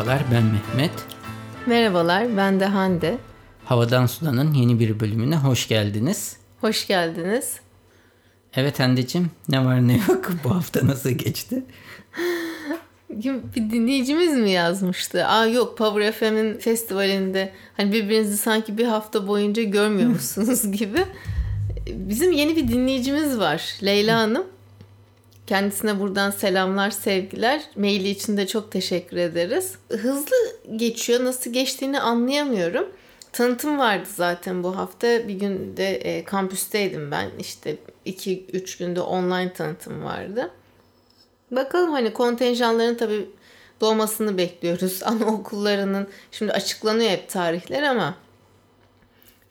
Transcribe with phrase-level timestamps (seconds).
[0.00, 0.90] Merhabalar ben Mehmet.
[1.66, 3.18] Merhabalar ben de Hande.
[3.64, 6.36] Havadan Sudan'ın yeni bir bölümüne hoş geldiniz.
[6.60, 7.60] Hoş geldiniz.
[8.54, 11.64] Evet Hande'cim ne var ne yok bu hafta nasıl geçti?
[13.56, 15.26] bir dinleyicimiz mi yazmıştı?
[15.26, 21.04] Aa yok Power FM'in festivalinde hani birbirinizi sanki bir hafta boyunca görmüyormuşsunuz gibi.
[21.86, 24.46] Bizim yeni bir dinleyicimiz var Leyla Hanım.
[25.50, 27.62] Kendisine buradan selamlar, sevgiler.
[27.76, 29.74] Maili için de çok teşekkür ederiz.
[29.88, 30.36] Hızlı
[30.76, 31.24] geçiyor.
[31.24, 32.88] Nasıl geçtiğini anlayamıyorum.
[33.32, 35.28] Tanıtım vardı zaten bu hafta.
[35.28, 37.30] Bir günde e, kampüsteydim ben.
[37.38, 40.50] İşte 2-3 günde online tanıtım vardı.
[41.50, 43.30] Bakalım hani kontenjanların tabii
[43.80, 45.02] doğmasını bekliyoruz.
[45.04, 48.14] Anaokullarının şimdi açıklanıyor hep tarihler ama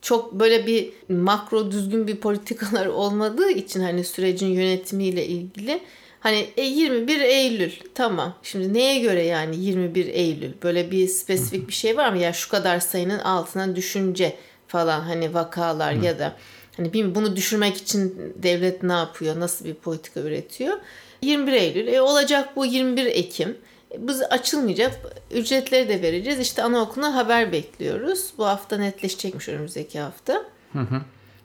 [0.01, 5.81] çok böyle bir makro düzgün bir politikalar olmadığı için hani sürecin yönetimiyle ilgili.
[6.19, 8.35] Hani e, 21 Eylül tamam.
[8.43, 10.51] Şimdi neye göre yani 21 Eylül?
[10.63, 12.17] Böyle bir spesifik bir şey var mı?
[12.17, 14.35] Ya şu kadar sayının altına düşünce
[14.67, 16.05] falan hani vakalar Hı.
[16.05, 16.35] ya da
[16.77, 19.39] hani bilmiyorum bunu düşürmek için devlet ne yapıyor?
[19.39, 20.77] Nasıl bir politika üretiyor?
[21.21, 23.57] 21 Eylül e, olacak bu 21 Ekim
[23.97, 24.99] biz açılmayacak.
[25.31, 26.39] Ücretleri de vereceğiz.
[26.39, 28.33] İşte anaokuluna haber bekliyoruz.
[28.37, 30.33] Bu hafta netleşecekmiş önümüzdeki hafta.
[30.73, 31.01] Hı hı.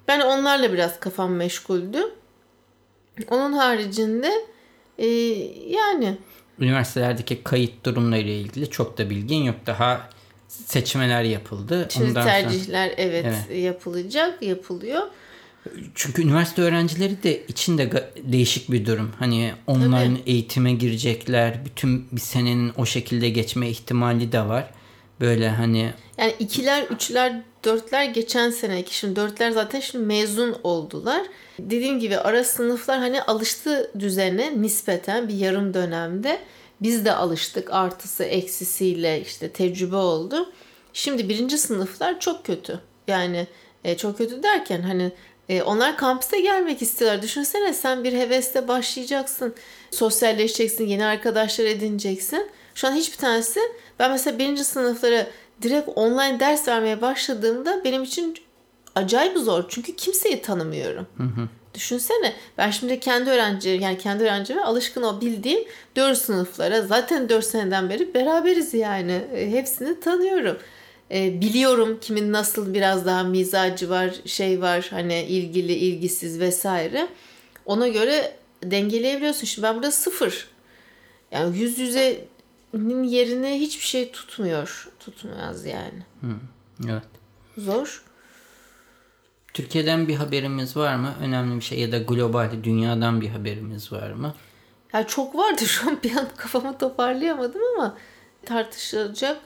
[0.08, 1.98] Ben onlarla biraz kafam meşguldü.
[3.30, 4.32] Onun haricinde
[4.98, 5.06] e,
[5.68, 6.18] yani
[6.58, 9.56] üniversitelerdeki kayıt durumları ile ilgili çok da bilgin yok.
[9.66, 10.08] Daha
[10.48, 11.88] seçmeler yapıldı.
[11.90, 13.02] Şimdi Ondan tercihler sonra...
[13.02, 15.02] evet, evet yapılacak, yapılıyor.
[15.94, 19.12] Çünkü üniversite öğrencileri de içinde değişik bir durum.
[19.18, 20.30] Hani online Tabii.
[20.30, 21.64] eğitime girecekler.
[21.64, 24.70] Bütün bir senenin o şekilde geçme ihtimali de var.
[25.20, 25.92] Böyle hani...
[26.18, 28.96] Yani ikiler, üçler, dörtler geçen seneki.
[28.96, 31.22] Şimdi dörtler zaten şimdi mezun oldular.
[31.58, 36.40] Dediğim gibi ara sınıflar hani alıştı düzene nispeten bir yarım dönemde.
[36.82, 40.52] Biz de alıştık artısı eksisiyle işte tecrübe oldu.
[40.92, 42.80] Şimdi birinci sınıflar çok kötü.
[43.08, 43.46] Yani
[43.84, 45.12] e, çok kötü derken hani
[45.48, 47.22] e, onlar kampüse gelmek istiyorlar.
[47.22, 49.54] Düşünsene sen bir hevesle başlayacaksın.
[49.90, 52.50] Sosyalleşeceksin, yeni arkadaşlar edineceksin.
[52.74, 53.60] Şu an hiçbir tanesi
[53.98, 55.26] ben mesela birinci sınıflara
[55.62, 58.36] direkt online ders vermeye başladığımda benim için
[58.94, 59.64] acayip zor.
[59.68, 61.06] Çünkü kimseyi tanımıyorum.
[61.16, 61.48] Hı hı.
[61.74, 65.64] Düşünsene ben şimdi kendi öğrenci yani kendi öğrencime alışkın o bildiğim
[65.96, 69.22] 4 sınıflara zaten 4 seneden beri beraberiz yani.
[69.34, 70.58] E, hepsini tanıyorum
[71.10, 77.08] e, biliyorum kimin nasıl biraz daha mizacı var, şey var hani ilgili, ilgisiz vesaire.
[77.66, 79.46] Ona göre dengeleyebiliyorsun.
[79.46, 80.48] Şimdi ben burada sıfır.
[81.30, 84.88] Yani yüz yüzenin yerine hiçbir şey tutmuyor.
[85.00, 86.02] Tutmaz yani.
[86.20, 86.36] Hı,
[86.90, 87.02] evet.
[87.58, 88.04] Zor.
[89.54, 91.14] Türkiye'den bir haberimiz var mı?
[91.20, 94.34] Önemli bir şey ya da global dünyadan bir haberimiz var mı?
[94.92, 97.96] Ya çok vardı şu an bir an kafamı toparlayamadım ama
[98.46, 99.40] tartışılacak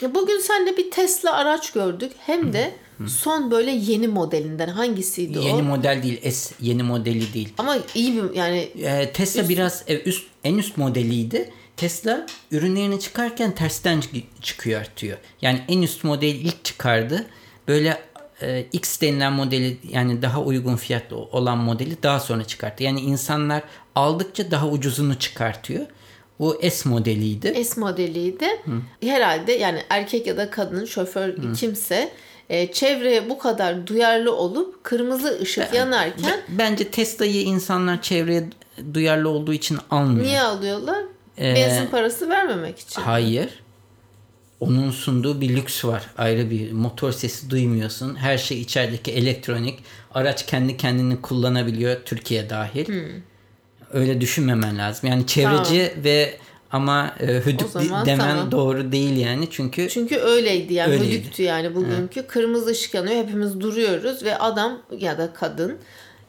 [0.00, 2.12] ya bugün sen de bir Tesla araç gördük.
[2.18, 2.74] Hem de
[3.06, 5.56] son böyle yeni modelinden hangisiydi yeni o?
[5.56, 6.30] Yeni model değil.
[6.30, 7.52] S yeni modeli değil.
[7.58, 9.50] Ama iyi bir yani ee, Tesla üst...
[9.50, 11.50] biraz e, üst en üst modeliydi.
[11.76, 14.02] Tesla ürünlerini çıkarken tersten
[14.42, 15.18] çıkıyor artıyor.
[15.42, 17.26] Yani en üst modeli ilk çıkardı.
[17.68, 18.02] Böyle
[18.42, 22.84] e, X denilen modeli yani daha uygun fiyatlı olan modeli daha sonra çıkarttı.
[22.84, 23.62] Yani insanlar
[23.94, 25.86] aldıkça daha ucuzunu çıkartıyor.
[26.42, 27.64] Bu S modeliydi.
[27.64, 28.46] S modeliydi.
[28.64, 29.06] Hı.
[29.06, 31.52] Herhalde yani erkek ya da kadın şoför Hı.
[31.52, 32.12] kimse
[32.50, 38.44] e, çevreye bu kadar duyarlı olup kırmızı ışık ben, yanarken bence Tesla'yı insanlar çevreye
[38.94, 40.26] duyarlı olduğu için almıyor.
[40.26, 41.02] Niye alıyorlar?
[41.38, 43.02] Ee, Benzin parası vermemek için.
[43.02, 43.62] Hayır.
[44.60, 46.06] Onun sunduğu bir lüks var.
[46.18, 48.14] Ayrı bir motor sesi duymuyorsun.
[48.14, 49.78] Her şey içerideki elektronik.
[50.14, 52.88] Araç kendi kendini kullanabiliyor Türkiye dahil.
[52.88, 53.31] Hmm
[53.92, 55.10] öyle düşünmemen lazım.
[55.10, 56.04] Yani çevreci tamam.
[56.04, 56.34] ve
[56.72, 58.52] ama e, hüdük zaman, demen tamam.
[58.52, 61.18] doğru değil yani çünkü çünkü öyleydi yani öyleydi.
[61.18, 62.26] hüdüktü yani bugünkü ha.
[62.26, 65.78] kırmızı ışık yanıyor hepimiz duruyoruz ve adam ya da kadın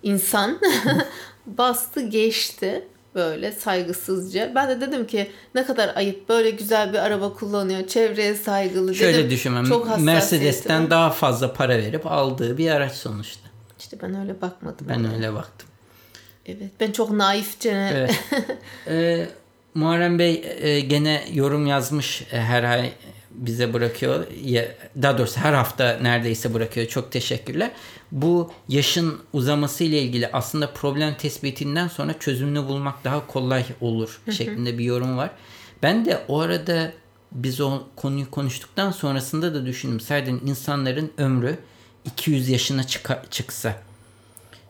[0.04, 0.60] insan
[1.46, 4.52] bastı geçti böyle saygısızca.
[4.56, 7.88] Ben de dedim ki ne kadar ayıp böyle güzel bir araba kullanıyor.
[7.88, 8.96] Çevreye saygılı.
[8.96, 9.66] Şöyle dedim, düşünmem.
[9.66, 13.50] Çok Mercedes'ten daha fazla para verip aldığı bir araç sonuçta.
[13.80, 14.88] İşte ben öyle bakmadım.
[14.90, 15.14] Ben ona.
[15.14, 15.70] öyle baktım.
[16.46, 17.90] Evet ben çok naifçe.
[17.94, 18.20] Evet.
[18.88, 19.28] ee,
[19.76, 22.92] Muharrem Bey e, gene yorum yazmış e, her ay
[23.32, 24.26] bize bırakıyor.
[24.44, 24.66] Ya,
[25.02, 26.88] daha doğrusu her hafta neredeyse bırakıyor.
[26.88, 27.72] Çok teşekkürler.
[28.12, 34.78] Bu yaşın uzaması ile ilgili aslında problem tespitinden sonra çözümünü bulmak daha kolay olur şeklinde
[34.78, 35.32] bir yorum var.
[35.84, 36.92] Ben de o arada
[37.32, 40.00] biz o konuyu konuştuktan sonrasında da düşündüm.
[40.00, 41.58] Serden insanların ömrü
[42.06, 43.82] 200 yaşına çıka, çıksa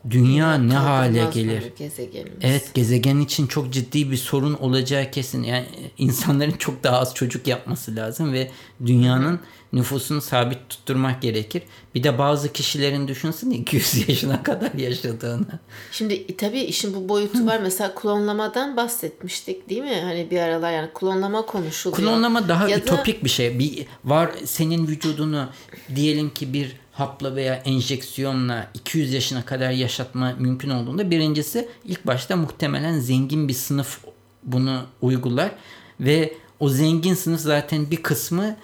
[0.10, 1.64] dünya ne hale gelir?
[1.78, 2.38] Gezegenimiz.
[2.42, 5.44] Evet gezegen için çok ciddi bir sorun olacağı kesin.
[5.44, 5.66] Yani
[5.98, 8.52] insanların çok daha az çocuk yapması lazım ve
[8.86, 9.40] dünyanın
[9.74, 11.64] nüfusunu sabit tutturmak gerekir.
[11.96, 15.46] Bir de bazı kişilerin düşünsün 200 yaşına kadar yaşadığını.
[15.92, 17.60] Şimdi e, tabii işin bu boyutu var.
[17.64, 20.00] Mesela klonlamadan bahsetmiştik değil mi?
[20.04, 21.98] Hani bir aralar yani klonlama konuşuluyor.
[22.02, 23.60] Klonlama daha Ya da- ütopik bir şey.
[23.60, 25.50] Bir var senin vücudunu
[25.96, 32.36] diyelim ki bir hapla veya enjeksiyonla 200 yaşına kadar yaşatma mümkün olduğunda birincisi ilk başta
[32.36, 34.00] muhtemelen zengin bir sınıf
[34.44, 35.52] bunu uygular
[36.00, 38.56] ve o zengin sınıf zaten bir kısmı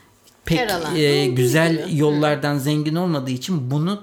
[0.45, 0.59] pek
[0.97, 4.01] e, güzel yollardan zengin olmadığı için bunu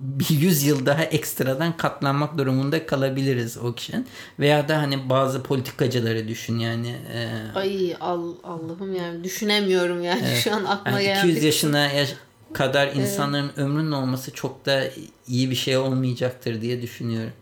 [0.00, 4.06] bir 100 yıl daha ekstradan katlanmak durumunda kalabiliriz o kişinin.
[4.38, 6.88] Veya da hani bazı politikacıları düşün yani.
[7.14, 7.28] E,
[7.58, 12.14] Ay al, Allah'ım yani düşünemiyorum yani şu an aklıma yani gelen 200 bir- yaşına yaş-
[12.52, 14.84] kadar insanların ömrünün olması çok da
[15.28, 17.32] iyi bir şey olmayacaktır diye düşünüyorum.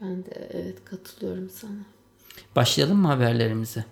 [0.00, 1.80] Ben de evet katılıyorum sana.
[2.56, 3.84] Başlayalım mı haberlerimize?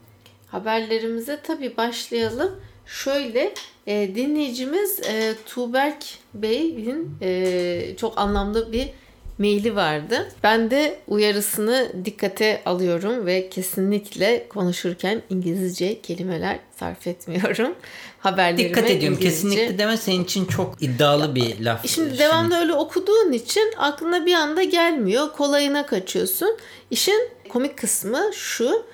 [0.47, 2.61] Haberlerimize tabii başlayalım.
[2.87, 3.55] Şöyle
[3.87, 8.91] e, dinleyicimiz e, Tuğberk Bey'in e, çok anlamlı bir
[9.39, 10.29] maili vardı.
[10.43, 17.75] Ben de uyarısını dikkate alıyorum ve kesinlikle konuşurken İngilizce kelimeler sarf etmiyorum.
[18.21, 19.19] Haberlerime Dikkat ediyorum.
[19.21, 21.89] İngilizce- Kesinlikle deme senin için çok iddialı bir laf.
[21.89, 25.33] Şimdi devamlı öyle okuduğun için aklına bir anda gelmiyor.
[25.33, 26.57] Kolayına kaçıyorsun.
[26.91, 28.87] İşin komik kısmı şu.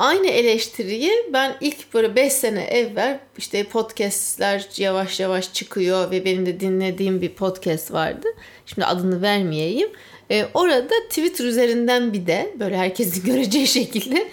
[0.00, 6.46] Aynı eleştiriyi ben ilk böyle 5 sene evvel işte podcastler yavaş yavaş çıkıyor ve benim
[6.46, 8.28] de dinlediğim bir podcast vardı.
[8.66, 9.88] Şimdi adını vermeyeyim.
[10.30, 14.28] Ee, orada Twitter üzerinden bir de böyle herkesin göreceği şekilde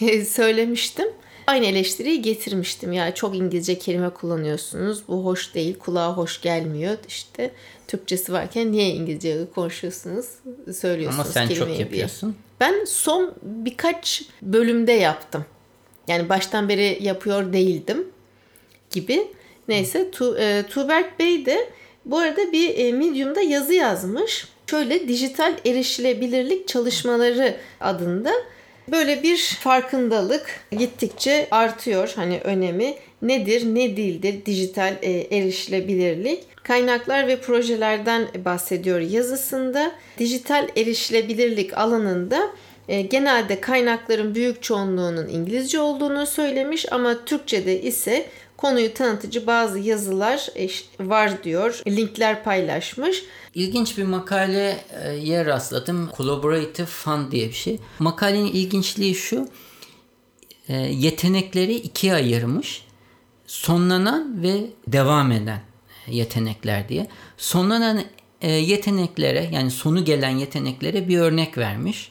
[0.00, 1.08] e, söylemiştim.
[1.46, 2.92] Aynı eleştiriyi getirmiştim.
[2.92, 5.02] Ya çok İngilizce kelime kullanıyorsunuz.
[5.08, 5.78] Bu hoş değil.
[5.78, 6.96] Kulağa hoş gelmiyor.
[7.08, 7.50] İşte
[7.88, 10.26] Türkçesi varken niye İngilizce konuşuyorsunuz?
[10.76, 12.08] Söylüyorsunuz Ama sen çok kelimeyi diye.
[12.62, 15.44] Ben son birkaç bölümde yaptım.
[16.08, 18.08] Yani baştan beri yapıyor değildim
[18.90, 19.26] gibi.
[19.68, 21.70] Neyse tu, e, Tuğberk Bey de
[22.04, 24.48] bu arada bir e, Medium'da yazı yazmış.
[24.70, 28.32] Şöyle dijital erişilebilirlik çalışmaları adında
[28.90, 32.94] böyle bir farkındalık gittikçe artıyor hani önemi.
[33.22, 36.51] Nedir ne değildir dijital e, erişilebilirlik?
[36.64, 39.92] Kaynaklar ve projelerden bahsediyor yazısında.
[40.18, 42.50] Dijital erişilebilirlik alanında
[42.88, 48.26] e, genelde kaynakların büyük çoğunluğunun İngilizce olduğunu söylemiş ama Türkçe'de ise
[48.56, 50.68] konuyu tanıtıcı bazı yazılar e,
[51.08, 51.82] var diyor.
[51.86, 53.22] Linkler paylaşmış.
[53.54, 54.76] İlginç bir makaleye
[55.46, 56.10] rastladım.
[56.16, 57.78] Collaborative Fund diye bir şey.
[57.98, 59.48] Makalenin ilginçliği şu.
[60.68, 62.84] e, Yetenekleri ikiye ayırmış.
[63.46, 64.54] Sonlanan ve
[64.86, 65.60] devam eden
[66.08, 67.06] yetenekler diye.
[67.36, 68.02] Sonlanan
[68.40, 72.10] e, yeteneklere yani sonu gelen yeteneklere bir örnek vermiş.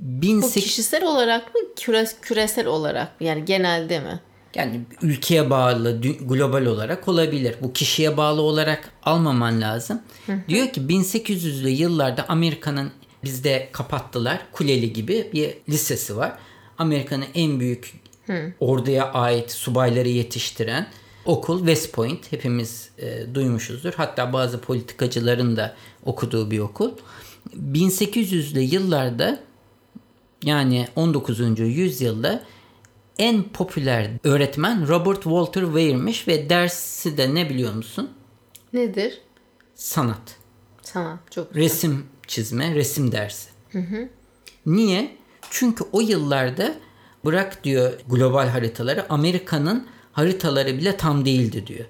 [0.00, 3.26] Bu 1800 kişisel olarak mı küre, küresel olarak mı?
[3.26, 4.20] Yani genelde mi?
[4.54, 7.56] Yani ülkeye bağlı, global olarak olabilir.
[7.62, 10.02] Bu kişiye bağlı olarak almaman lazım.
[10.48, 12.90] Diyor ki 1800'lü yıllarda Amerika'nın
[13.24, 14.38] bizde kapattılar.
[14.52, 16.32] Kuleli gibi bir lisesi var.
[16.78, 18.02] Amerika'nın en büyük
[18.60, 20.86] orduya ait subayları yetiştiren
[21.24, 22.32] okul West Point.
[22.32, 23.92] Hepimiz e, duymuşuzdur.
[23.92, 25.74] Hatta bazı politikacıların da
[26.04, 26.90] okuduğu bir okul.
[27.56, 29.40] 1800'lü yıllarda
[30.44, 31.58] yani 19.
[31.58, 32.42] yüzyılda
[33.18, 38.10] en popüler öğretmen Robert Walter Weir'miş ve dersi de ne biliyor musun?
[38.72, 39.20] Nedir?
[39.74, 40.36] Sanat.
[40.82, 41.18] Sanat.
[41.30, 41.64] Çok güzel.
[41.64, 43.48] Resim çizme, resim dersi.
[44.66, 45.16] Niye?
[45.50, 46.74] Çünkü o yıllarda
[47.24, 51.84] bırak diyor global haritaları Amerika'nın haritaları bile tam değildi diyor.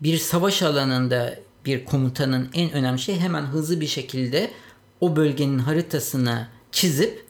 [0.00, 4.50] Bir savaş alanında bir komutanın en önemli şey hemen hızlı bir şekilde
[5.00, 7.24] o bölgenin haritasını çizip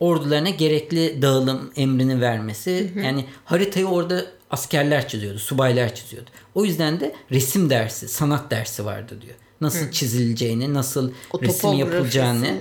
[0.00, 2.92] ordularına gerekli dağılım emrini vermesi.
[3.04, 6.30] Yani haritayı orada askerler çiziyordu, subaylar çiziyordu.
[6.54, 9.34] O yüzden de resim dersi, sanat dersi vardı diyor.
[9.60, 12.54] Nasıl çizileceğini, nasıl O resim yapılacağını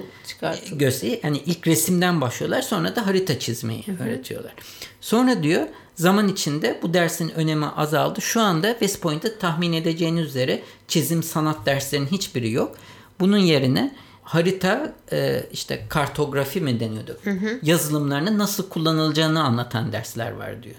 [0.72, 1.20] gösteriyor.
[1.24, 4.54] Yani ilk resimden başlıyorlar sonra da harita çizmeyi öğretiyorlar.
[5.02, 5.68] Sonra diyor
[6.00, 8.22] zaman içinde bu dersin önemi azaldı.
[8.22, 12.76] Şu anda West Point'te tahmin edeceğiniz üzere çizim sanat derslerinin hiçbiri yok.
[13.20, 17.20] Bunun yerine harita e, işte kartografi mi deniyordu?
[17.62, 20.76] Yazılımlarının nasıl kullanılacağını anlatan dersler var diyor.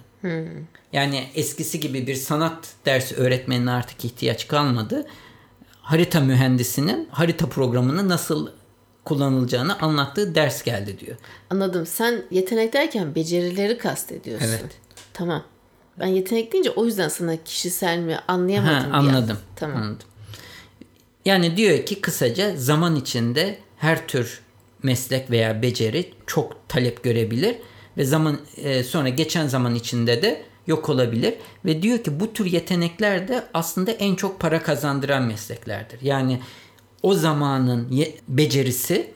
[0.92, 5.06] Yani eskisi gibi bir sanat dersi öğretmenine artık ihtiyaç kalmadı.
[5.82, 8.48] Harita mühendisinin harita programını nasıl
[9.04, 11.16] kullanılacağını anlattığı ders geldi diyor.
[11.50, 11.86] Anladım.
[11.86, 14.48] Sen yetenek derken becerileri kastediyorsun.
[14.48, 14.80] Evet.
[15.20, 15.42] Tamam.
[15.98, 18.90] Ben yetenek deyince o yüzden sana kişisel mi anlayamadım.
[18.90, 19.38] Ha, anladım.
[19.56, 19.76] Tamam.
[19.76, 20.08] Anladım.
[21.24, 24.40] Yani diyor ki kısaca zaman içinde her tür
[24.82, 27.56] meslek veya beceri çok talep görebilir
[27.96, 31.34] ve zaman e, sonra geçen zaman içinde de yok olabilir
[31.64, 35.98] ve diyor ki bu tür yetenekler de aslında en çok para kazandıran mesleklerdir.
[36.02, 36.40] Yani
[37.02, 39.10] o zamanın becerisi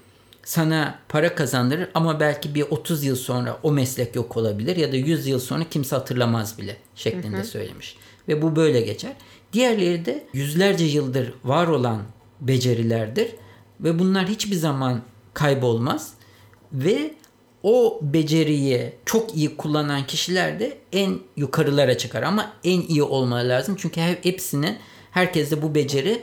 [0.44, 4.96] sana para kazandırır ama belki bir 30 yıl sonra o meslek yok olabilir ya da
[4.96, 7.96] 100 yıl sonra kimse hatırlamaz bile şeklinde söylemiş.
[8.28, 9.12] Ve bu böyle geçer.
[9.52, 12.02] Diğerleri de yüzlerce yıldır var olan
[12.40, 13.28] becerilerdir
[13.80, 15.02] ve bunlar hiçbir zaman
[15.34, 16.14] kaybolmaz
[16.72, 17.14] ve
[17.62, 23.76] o beceriyi çok iyi kullanan kişiler de en yukarılara çıkar ama en iyi olmalı lazım
[23.78, 24.76] çünkü hep hepsinin
[25.10, 26.22] herkeste bu beceri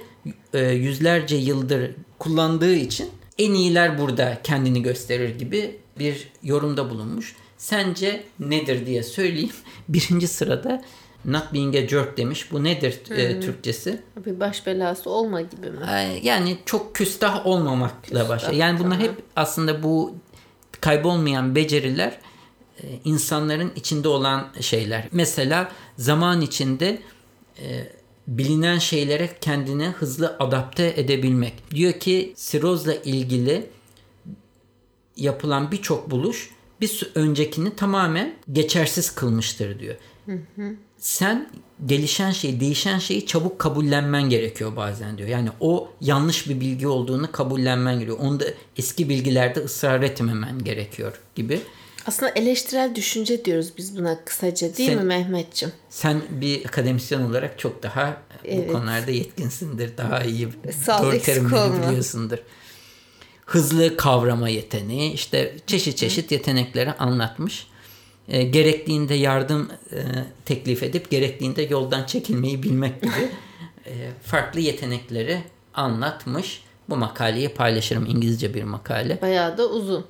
[0.54, 3.10] e, yüzlerce yıldır kullandığı için
[3.42, 7.36] en iyiler burada kendini gösterir gibi bir yorumda bulunmuş.
[7.58, 9.52] Sence nedir diye söyleyeyim.
[9.90, 10.82] Birinci sırada
[11.26, 12.52] not being a jerk demiş.
[12.52, 14.02] Bu nedir e, Türkçesi?
[14.26, 15.80] Bir baş belası olma gibi mi?
[16.24, 18.54] Yani çok küstah olmamakla Küstah, başlar.
[18.54, 19.08] Yani bunlar tamam.
[19.08, 20.16] hep aslında bu
[20.82, 22.18] kaybolmayan beceriler
[22.84, 25.08] e, insanların içinde olan şeyler.
[25.12, 27.02] Mesela zaman içinde
[27.60, 27.88] e,
[28.38, 31.54] bilinen şeylere kendini hızlı adapte edebilmek.
[31.72, 33.70] Diyor ki sirozla ilgili
[35.18, 36.50] yapılan birçok buluş
[36.82, 39.96] bir öncekini tamamen geçersiz kılmıştır diyor.
[40.98, 41.50] Sen
[41.86, 45.30] gelişen şeyi, değişen şeyi çabuk kabullenmen gerekiyor bazen diyor.
[45.30, 48.20] Yani o yanlış bir bilgi olduğunu kabullenmen gerekiyor.
[48.20, 48.46] Onda
[48.78, 51.62] eski bilgilerde ısrar etmemen gerekiyor gibi.
[52.06, 55.72] Aslında eleştirel düşünce diyoruz biz buna kısaca değil Sen- mi Mehmetçim?
[55.90, 58.70] Sen bir akademisyen olarak çok daha Evet.
[58.70, 59.98] bu konularda yetkinsindir.
[59.98, 60.50] Daha iyi
[60.86, 62.38] Sağ ol, doğru terimleri biliyorsundur.
[63.46, 67.68] Hızlı kavrama yeteneği, işte çeşit çeşit yetenekleri anlatmış.
[68.28, 69.98] E, gerektiğinde yardım e,
[70.46, 73.12] teklif edip gerektiğinde yoldan çekilmeyi bilmek gibi
[73.86, 73.92] e,
[74.24, 75.44] farklı yetenekleri
[75.74, 76.64] anlatmış.
[76.90, 78.06] Bu makaleyi paylaşırım.
[78.06, 79.22] İngilizce bir makale.
[79.22, 80.06] Bayağı da uzun.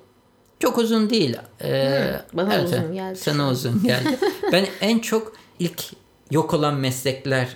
[0.62, 1.38] Çok uzun değil.
[1.64, 3.52] Ee, bana uzun geldi Sana an.
[3.52, 4.18] uzun geldi.
[4.52, 5.84] ben en çok ilk
[6.32, 7.48] yok olan meslekler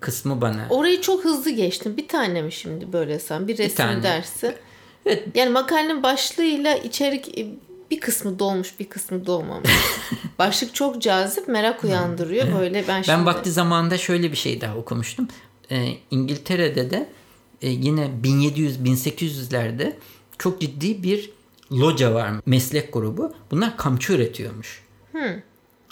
[0.00, 0.66] kısmı bana.
[0.70, 1.96] Orayı çok hızlı geçtim.
[1.96, 3.48] Bir tane mi şimdi böyle sen?
[3.48, 4.02] Bir resim tane.
[4.02, 4.54] dersi.
[5.06, 5.28] Evet.
[5.34, 7.46] Yani makalenin başlığıyla içerik e,
[7.90, 9.70] bir kısmı dolmuş bir kısmı dolmamış.
[10.38, 12.58] Başlık çok cazip merak uyandırıyor.
[12.60, 13.18] Böyle ben şimdi...
[13.18, 15.28] Ben vakti zamanında şöyle bir şey daha okumuştum.
[15.70, 17.08] Ee, İngiltere'de de
[17.62, 19.92] e, yine 1700-1800'lerde
[20.38, 21.30] çok ciddi bir
[21.72, 22.30] loca var.
[22.46, 23.34] Meslek grubu.
[23.50, 24.82] Bunlar kamçı üretiyormuş.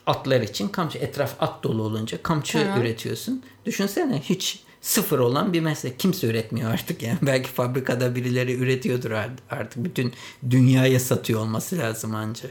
[0.07, 0.99] Atlar için kamçı.
[0.99, 2.81] Etraf at dolu olunca kamçı Tamam.
[2.81, 3.43] üretiyorsun.
[3.67, 5.99] Düşünsene hiç sıfır olan bir meslek.
[5.99, 7.19] Kimse üretmiyor artık yani.
[7.23, 9.85] Belki fabrikada birileri üretiyordur art- artık.
[9.85, 10.13] Bütün
[10.51, 12.51] dünyaya satıyor olması lazım ancak.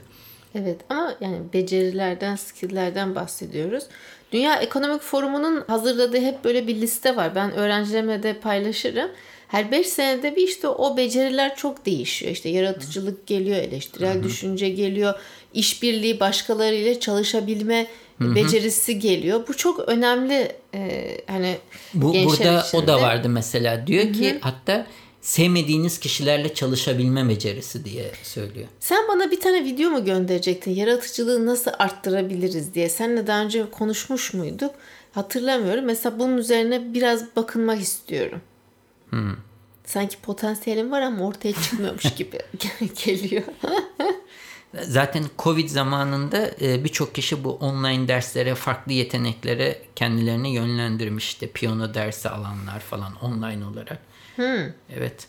[0.55, 3.83] Evet ama yani becerilerden, skilllerden bahsediyoruz.
[4.31, 7.35] Dünya Ekonomik Forumu'nun hazırladığı hep böyle bir liste var.
[7.35, 9.09] Ben öğrencilerime de paylaşırım.
[9.47, 12.31] Her 5 senede bir işte o beceriler çok değişiyor.
[12.31, 15.13] İşte yaratıcılık geliyor, eleştirel düşünce geliyor,
[15.53, 17.87] işbirliği başkalarıyla çalışabilme
[18.19, 19.47] becerisi geliyor.
[19.47, 21.57] Bu çok önemli e, hani
[21.93, 23.87] Bu burada için o da vardı mesela.
[23.87, 24.87] Diyor ki hatta
[25.21, 28.67] sevmediğiniz kişilerle çalışabilme becerisi diye söylüyor.
[28.79, 30.71] Sen bana bir tane video mu gönderecektin?
[30.71, 32.89] Yaratıcılığı nasıl arttırabiliriz diye.
[32.89, 34.71] Seninle daha önce konuşmuş muyduk?
[35.11, 35.85] Hatırlamıyorum.
[35.85, 38.41] Mesela bunun üzerine biraz bakınmak istiyorum.
[39.85, 42.39] Sanki potansiyelim var ama ortaya çıkmıyormuş gibi
[43.05, 43.43] geliyor.
[44.81, 51.51] Zaten Covid zamanında e, birçok kişi bu online derslere, farklı yeteneklere kendilerini yönlendirmişti.
[51.51, 53.99] Piyano dersi alanlar falan online olarak.
[54.95, 55.27] Evet.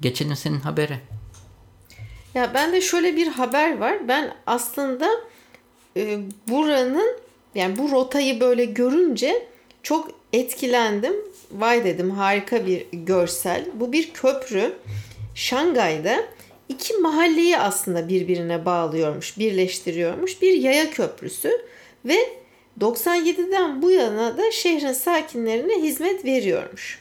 [0.00, 1.00] Geçelim senin habere.
[2.34, 4.08] Ya bende şöyle bir haber var.
[4.08, 5.08] Ben aslında
[5.96, 7.18] e, buranın
[7.54, 9.48] yani bu rotayı böyle görünce
[9.82, 11.14] çok etkilendim.
[11.50, 13.66] Vay dedim harika bir görsel.
[13.74, 14.72] Bu bir köprü.
[15.34, 16.24] Şangay'da
[16.68, 20.42] iki mahalleyi aslında birbirine bağlıyormuş, birleştiriyormuş.
[20.42, 21.50] Bir yaya köprüsü
[22.04, 22.16] ve
[22.80, 26.98] 97'den bu yana da şehrin sakinlerine hizmet veriyormuş.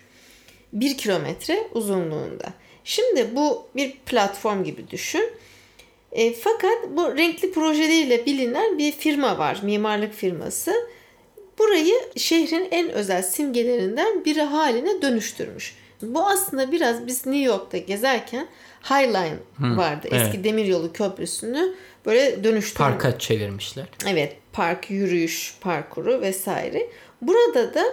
[0.74, 2.54] 1 kilometre uzunluğunda.
[2.84, 5.30] Şimdi bu bir platform gibi düşün.
[6.12, 10.74] E, fakat bu renkli projeleriyle bilinen bir firma var, mimarlık firması.
[11.60, 15.76] Burayı şehrin en özel simgelerinden biri haline dönüştürmüş.
[16.02, 18.48] Bu aslında biraz biz New York'ta gezerken
[18.84, 19.38] High Line
[19.78, 20.08] vardı.
[20.12, 20.22] evet.
[20.22, 21.76] Eski demiryolu köprüsünü
[22.06, 22.74] böyle dönüştürmüş.
[22.74, 23.86] Parka çevirmişler.
[24.08, 26.90] Evet, park, yürüyüş parkuru vesaire.
[27.22, 27.84] Burada da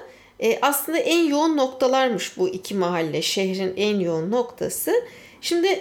[0.41, 4.95] e, aslında en yoğun noktalarmış bu iki mahalle, şehrin en yoğun noktası.
[5.41, 5.81] Şimdi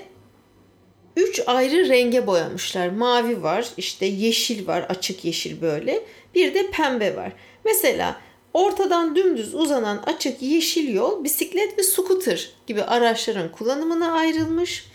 [1.18, 2.88] üç ayrı renge boyamışlar.
[2.88, 6.04] Mavi var, işte yeşil var, açık yeşil böyle.
[6.36, 7.32] Bir de pembe var.
[7.66, 8.22] Mesela
[8.54, 14.86] ortadan dümdüz uzanan açık yeşil yol bisiklet ve scooter gibi araçların kullanımına ayrılmış.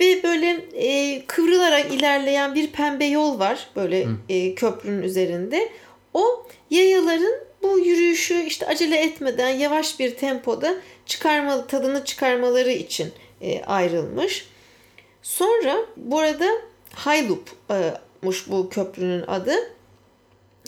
[0.00, 5.68] Ve böyle e, kıvrılarak ilerleyen bir pembe yol var böyle e, köprünün üzerinde.
[6.14, 10.74] O yayaların bu yürüyüşü işte acele etmeden yavaş bir tempoda
[11.06, 14.46] çıkarmalı tadını çıkarmaları için e, ayrılmış.
[15.22, 16.48] Sonra burada
[17.06, 19.54] High Loop'muş bu köprünün adı.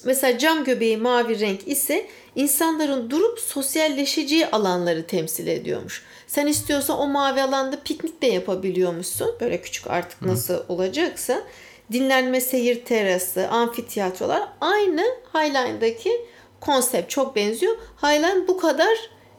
[0.05, 2.07] Mesela cam göbeği mavi renk ise
[2.37, 6.03] insanların durup sosyalleşeceği alanları temsil ediyormuş.
[6.27, 9.37] Sen istiyorsan o mavi alanda piknik de yapabiliyormuşsun.
[9.41, 11.43] Böyle küçük artık nasıl olacaksa.
[11.93, 15.03] Dinlenme seyir terası, amfiteyatrolar aynı
[15.35, 16.13] Highline'daki
[16.61, 17.77] konsept çok benziyor.
[18.03, 18.95] Highline bu kadar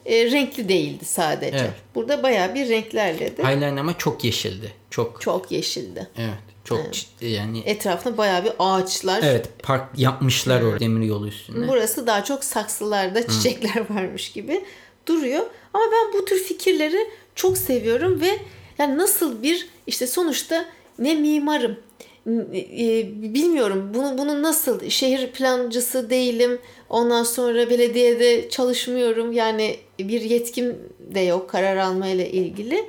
[0.05, 1.57] e, renkli değildi sadece.
[1.57, 1.71] Evet.
[1.95, 4.73] Burada bayağı bir renklerle de Highline ama çok yeşildi.
[4.89, 5.21] Çok.
[5.21, 6.07] çok yeşildi.
[6.17, 6.54] Evet.
[6.65, 7.59] Çok ciddi yani.
[7.65, 9.23] Etrafında bayağı bir ağaçlar.
[9.23, 11.67] Evet park yapmışlar orada demir yolu üstünde.
[11.67, 14.63] Burası daha çok saksılarda çiçekler varmış gibi
[15.07, 15.45] duruyor.
[15.73, 16.97] Ama ben bu tür fikirleri
[17.35, 18.29] çok seviyorum ve
[18.77, 20.65] yani nasıl bir işte sonuçta
[20.99, 21.77] ne mimarım
[22.25, 30.21] n- e, bilmiyorum bunu bunu nasıl şehir plancısı değilim ondan sonra belediyede çalışmıyorum yani bir
[30.21, 32.85] yetkim de yok karar alma ile ilgili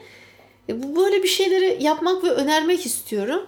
[0.68, 3.46] E, bu böyle bir şeyleri yapmak ve önermek istiyorum.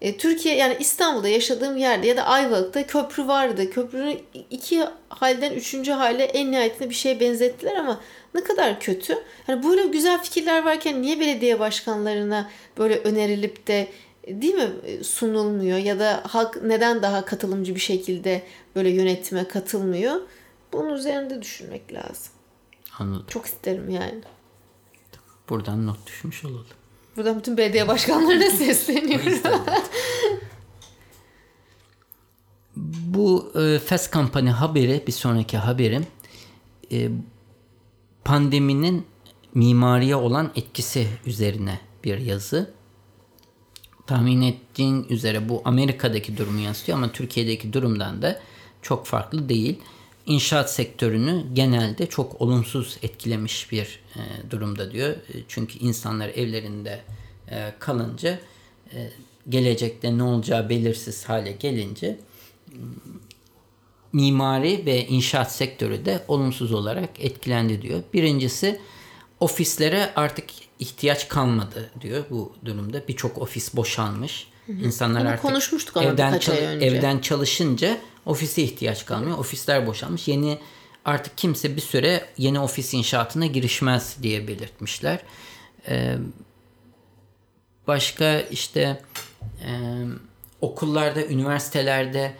[0.00, 3.70] E, Türkiye yani İstanbul'da yaşadığım yerde ya da Ayvalık'ta köprü vardı.
[3.70, 8.00] Köprünün iki halden üçüncü hale en nihayetinde bir şeye benzettiler ama
[8.34, 9.18] ne kadar kötü.
[9.46, 13.88] Hani böyle güzel fikirler varken niye belediye başkanlarına böyle önerilip de
[14.24, 18.42] e, değil mi e, sunulmuyor ya da halk neden daha katılımcı bir şekilde
[18.76, 20.20] böyle yönetime katılmıyor?
[20.72, 22.32] Bunun üzerinde düşünmek lazım.
[22.98, 23.26] Anladım.
[23.28, 24.20] Çok isterim yani.
[25.48, 26.66] Buradan not düşmüş olalım.
[27.18, 29.32] Buradan bütün belediye başkanlarına sesleniyorum.
[33.06, 36.06] Bu e, Fast Company haberi bir sonraki haberim
[36.92, 37.08] e,
[38.24, 39.06] pandeminin
[39.54, 42.74] mimariye olan etkisi üzerine bir yazı.
[44.06, 48.40] Tahmin ettiğin üzere bu Amerika'daki durumu yansıtıyor ama Türkiye'deki durumdan da
[48.82, 49.78] çok farklı değil.
[50.28, 55.10] İnşaat sektörünü genelde çok olumsuz etkilemiş bir e, durumda diyor.
[55.10, 57.00] E, Çünkü insanlar evlerinde
[57.50, 58.38] e, kalınca
[58.92, 59.10] e,
[59.48, 62.18] gelecekte ne olacağı belirsiz hale gelince
[64.12, 68.02] mimari ve inşaat sektörü de olumsuz olarak etkilendi diyor.
[68.12, 68.80] Birincisi
[69.40, 70.44] ofislere artık
[70.78, 73.08] ihtiyaç kalmadı diyor bu durumda.
[73.08, 74.46] Birçok ofis boşalmış.
[74.68, 76.86] İnsanlar Bunu artık konuşmuştuk ama evden ay önce.
[76.86, 79.38] evden çalışınca ofise ihtiyaç kalmıyor.
[79.38, 80.28] Ofisler boşalmış.
[80.28, 80.58] Yeni
[81.04, 85.18] artık kimse bir süre yeni ofis inşaatına girişmez diye belirtmişler.
[85.88, 86.16] Ee,
[87.86, 89.02] başka işte
[89.64, 89.70] e,
[90.60, 92.34] okullarda, üniversitelerde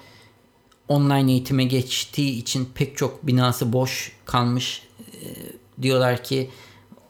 [0.89, 4.83] online eğitime geçtiği için pek çok binası boş kalmış.
[5.01, 6.51] Ee, diyorlar ki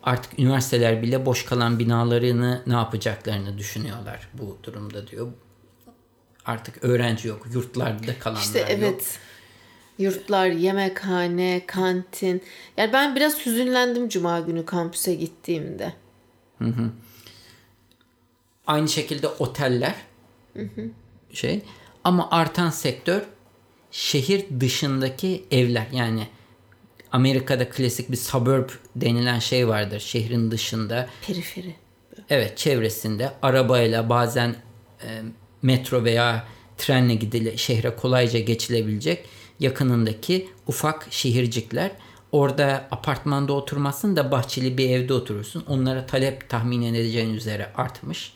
[0.03, 5.29] artık üniversiteler bile boş kalan binalarını ne yapacaklarını düşünüyorlar bu durumda diyor.
[6.49, 8.69] Artık öğrenci yok, yurtlarda kalanlar İşte yok.
[8.71, 9.19] evet.
[9.99, 12.43] Yurtlar, yemekhane, kantin.
[12.77, 15.93] Yani ben biraz hüzünlendim cuma günü kampüse gittiğimde.
[18.67, 19.95] Aynı şekilde oteller
[21.33, 21.63] şey
[22.05, 23.23] ama artan sektör
[23.91, 26.27] şehir dışındaki evler yani
[27.13, 31.75] Amerika'da klasik bir suburb denilen şey vardır şehrin dışında Periferi.
[32.31, 34.55] evet çevresinde arabayla bazen
[35.03, 35.23] e,
[35.63, 36.45] metro veya
[36.79, 39.25] trenle gidile şehre kolayca geçilebilecek
[39.61, 41.91] yakınındaki ufak şehircikler
[42.33, 48.35] orada apartmanda oturmazsın da bahçeli bir evde oturursun onlara talep tahmin edeceğin üzere artmış.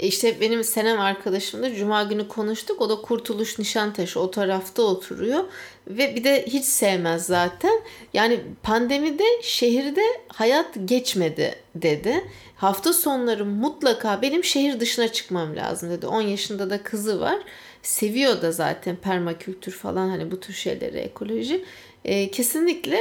[0.00, 2.80] E İşte benim Senem arkadaşım da cuma günü konuştuk.
[2.80, 5.44] O da Kurtuluş Nişantaşı o tarafta oturuyor.
[5.88, 7.82] Ve bir de hiç sevmez zaten.
[8.12, 12.24] Yani pandemide şehirde hayat geçmedi dedi.
[12.64, 16.06] Hafta sonları mutlaka benim şehir dışına çıkmam lazım dedi.
[16.06, 17.38] 10 yaşında da kızı var.
[17.82, 21.64] Seviyor da zaten permakültür falan hani bu tür şeyleri ekoloji.
[22.04, 22.98] E, kesinlikle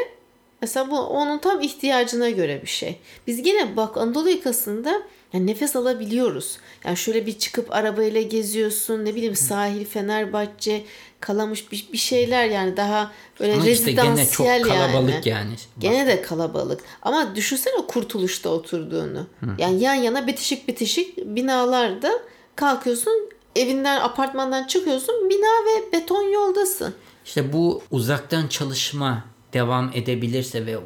[0.62, 3.00] Mesela bu onun tam ihtiyacına göre bir şey.
[3.28, 5.02] Biz gene bak Anadolu yakasında
[5.34, 6.58] yani nefes alabiliyoruz.
[6.86, 10.84] Yani şöyle bir çıkıp arabayla geziyorsun ne bileyim sahil Fenerbahçe
[11.24, 15.26] kalamış bir, bir şeyler yani daha böyle Ama işte gene çok rezidansiyel kalabalık yani.
[15.26, 15.56] yani.
[15.80, 16.82] Gene de kalabalık.
[17.02, 19.28] Ama düşünsene kurtuluşta oturduğunu.
[19.58, 22.12] Yani yan yana bitişik bitişik binalarda
[22.56, 26.94] kalkıyorsun evinden apartmandan çıkıyorsun bina ve beton yoldasın.
[27.26, 30.78] İşte bu uzaktan çalışma devam edebilirse ve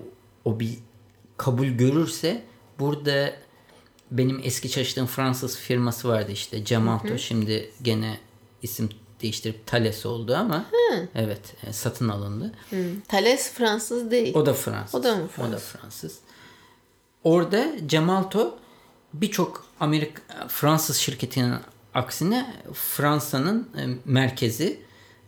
[0.45, 0.69] o bir
[1.37, 2.43] kabul görürse
[2.79, 3.33] burada
[4.11, 8.17] benim eski çalıştığım Fransız firması vardı işte Gemalto şimdi gene
[8.61, 8.89] isim
[9.21, 10.65] değiştirip Thales oldu ama
[11.15, 12.51] evet e, satın alındı.
[12.69, 13.01] Hmm.
[13.07, 14.35] Thales Fransız değil.
[14.35, 14.95] O da Fransız.
[14.95, 16.19] O da mı O da Fransız.
[17.23, 18.57] Orada Gemalto
[19.13, 21.53] birçok Amerika Fransız şirketinin
[21.93, 24.79] aksine Fransa'nın e, merkezi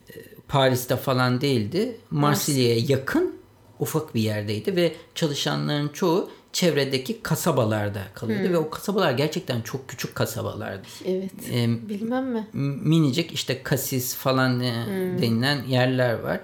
[0.09, 0.13] e,
[0.47, 1.97] Paris'te falan değildi.
[2.11, 3.39] Marsilya'ya yakın
[3.79, 10.15] ufak bir yerdeydi ve çalışanların çoğu çevredeki kasabalarda kalıyordu ve o kasabalar gerçekten çok küçük
[10.15, 10.87] kasabalardı.
[11.05, 11.31] Evet.
[11.51, 12.47] Em, Bilmem mi?
[12.83, 14.73] minicik işte kasis falan e,
[15.21, 16.39] denilen yerler var.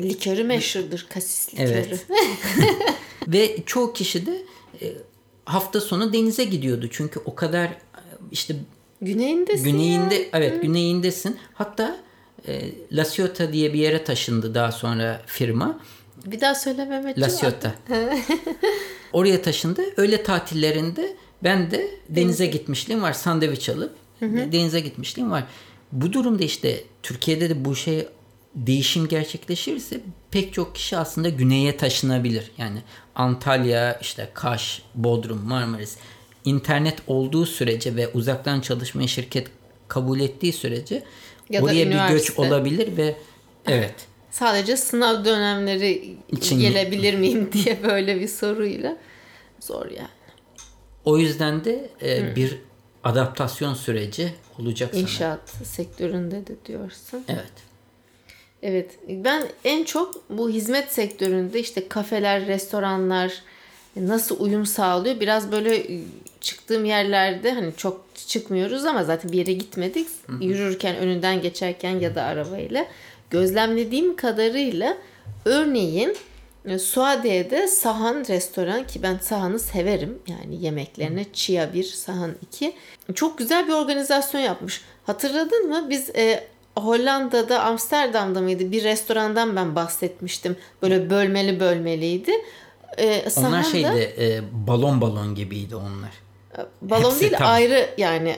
[0.00, 1.06] Likörü meşhurdur.
[1.08, 1.68] Kasis likörü.
[1.68, 2.06] Evet.
[3.28, 4.42] Ve çoğu kişi de
[4.82, 4.92] e,
[5.44, 6.88] hafta sonu denize gidiyordu.
[6.90, 7.78] Çünkü o kadar e,
[8.32, 8.56] işte
[9.00, 10.24] Güneyindesin güneyinde ya.
[10.32, 11.36] evet güneyindesin.
[11.54, 11.96] Hatta
[12.48, 15.80] e, La Ciotat diye bir yere taşındı daha sonra firma.
[16.26, 17.30] Bir daha söyle Mehmetciğim.
[17.30, 17.74] La Ciotat.
[19.14, 19.82] Oraya taşındı.
[19.96, 23.12] Öyle tatillerinde ben de denize gitmişliğim var.
[23.12, 23.94] Sandviç alıp
[24.52, 25.44] denize gitmişliğim var.
[25.92, 28.08] Bu durumda işte Türkiye'de de bu şey
[28.54, 30.00] değişim gerçekleşirse
[30.30, 32.50] pek çok kişi aslında güneye taşınabilir.
[32.58, 32.78] Yani
[33.14, 35.96] Antalya, işte Kaş, Bodrum, Marmaris
[36.44, 39.46] internet olduğu sürece ve uzaktan çalışmayı şirket
[39.88, 41.02] kabul ettiği sürece
[41.50, 43.16] Ya oraya bir göç olabilir ve
[43.66, 43.94] evet
[44.34, 48.96] Sadece sınav dönemleri İçin- gelebilir miyim diye böyle bir soruyla.
[49.60, 50.08] Zor yani.
[51.04, 52.58] o yüzden de e, bir
[53.04, 55.02] adaptasyon süreci olacak sana.
[55.02, 57.24] İnşaat sektöründe de diyorsun.
[57.28, 57.52] Evet.
[58.62, 58.90] Evet.
[59.08, 63.42] Ben en çok bu hizmet sektöründe işte kafeler, restoranlar
[63.96, 65.20] nasıl uyum sağlıyor?
[65.20, 66.00] Biraz böyle e,
[66.40, 70.08] çıktığım yerlerde hani çok çıkmıyoruz ama zaten bir yere gitmedik.
[70.40, 72.86] Yürürken, önünden geçerken ya da arabayla
[73.30, 74.96] gözlemlediğim kadarıyla
[75.44, 76.16] örneğin
[76.64, 80.18] e, Suadiye'de Sahan restoran ki ben Sahan'ı severim.
[80.26, 82.72] Yani yemeklerine Chia 1, Sahan 2.
[83.14, 84.80] Çok güzel bir organizasyon yapmış.
[85.06, 85.86] Hatırladın mı?
[85.90, 86.44] Biz e,
[86.78, 88.72] Hollanda'da Amsterdam'da mıydı?
[88.72, 90.56] Bir restorandan ben bahsetmiştim.
[90.82, 92.32] Böyle bölmeli bölmeliydi.
[92.98, 96.10] E, Onlar Sahan'da- şeydi e, balon balon gibiydi onlar.
[96.82, 97.48] balon Hepsi değil tam.
[97.50, 98.36] ayrı yani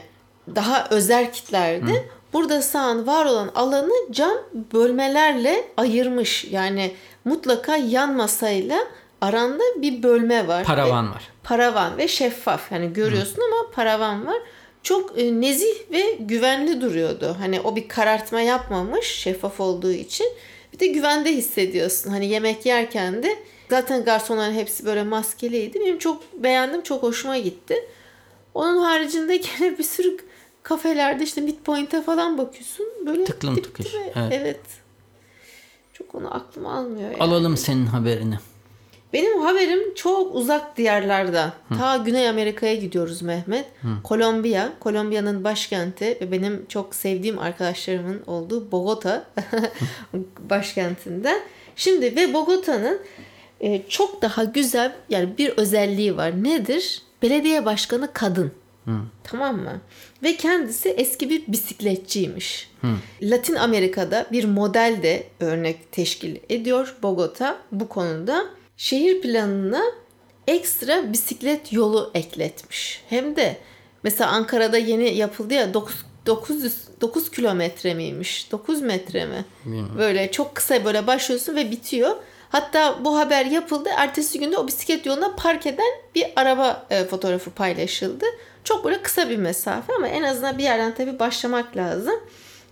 [0.54, 2.08] daha özel kitlerdi.
[2.36, 4.36] Burada sağın var olan alanı cam
[4.72, 6.44] bölmelerle ayırmış.
[6.44, 6.94] Yani
[7.24, 8.78] mutlaka yan masayla
[9.20, 10.60] aranda bir bölme var.
[10.60, 11.28] Ve- Paravan var.
[11.44, 12.72] paravan ve şeffaf.
[12.72, 14.36] Yani görüyorsun ama paravan var.
[14.82, 17.36] Çok e, nezih ve güvenli duruyordu.
[17.40, 20.26] Hani o bir karartma yapmamış şeffaf olduğu için.
[20.72, 22.10] Bir de güvende hissediyorsun.
[22.10, 23.36] Hani yemek yerken de
[23.70, 25.80] zaten garsonların hepsi böyle maskeliydi.
[25.80, 27.88] Benim çok beğendim, çok hoşuma gitti.
[28.54, 30.16] Onun haricinde gene bir sürü
[30.66, 32.86] kafelerde işte midpoint'e falan bakıyorsun.
[33.06, 33.86] Böyle Tıklım dip tıkış.
[33.92, 34.12] dibe.
[34.16, 34.32] Evet.
[34.32, 34.60] evet.
[35.92, 37.22] Çok onu aklıma almıyor yani.
[37.22, 38.38] Alalım senin haberini.
[39.12, 41.52] Benim haberim çok uzak diyarlardan.
[41.78, 43.66] Ta Güney Amerika'ya gidiyoruz Mehmet.
[44.04, 49.24] Kolombiya, Kolombiya'nın başkenti ve benim çok sevdiğim arkadaşlarımın olduğu Bogota
[50.50, 51.40] başkentinden.
[51.76, 52.98] Şimdi ve Bogota'nın
[53.60, 56.44] e, çok daha güzel yani bir özelliği var.
[56.44, 57.02] Nedir?
[57.22, 58.52] Belediye başkanı kadın.
[59.24, 59.80] Tamam mı?
[60.22, 62.70] Ve kendisi eski bir bisikletçiymiş.
[63.22, 68.46] Latin Amerika'da bir model de örnek teşkil ediyor Bogota bu konuda.
[68.76, 69.82] Şehir planına
[70.46, 73.02] ekstra bisiklet yolu ekletmiş.
[73.08, 73.56] Hem de
[74.02, 75.74] mesela Ankara'da yeni yapıldı ya
[76.26, 78.52] 900 9 kilometre miymiş?
[78.52, 79.44] 9 metre mi?
[79.98, 82.16] Böyle çok kısa böyle başlıyorsun ve bitiyor.
[82.48, 83.88] Hatta bu haber yapıldı.
[83.96, 88.24] Ertesi günde o bisiklet yoluna park eden bir araba e, fotoğrafı paylaşıldı.
[88.66, 92.14] Çok böyle kısa bir mesafe ama en azından bir yerden tabii başlamak lazım.